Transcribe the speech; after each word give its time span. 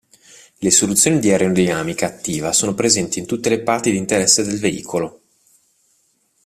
Soluzioni 0.69 1.19
di 1.19 1.29
aerodinamica 1.29 2.07
attiva 2.07 2.53
sono 2.53 2.73
presenti 2.73 3.19
in 3.19 3.27
tutte 3.27 3.49
le 3.49 3.61
parti 3.61 3.91
di 3.91 3.97
interesse 3.97 4.41
del 4.41 4.57
veicolo. 4.57 5.21